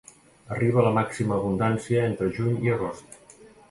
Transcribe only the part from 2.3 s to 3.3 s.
juny i agost.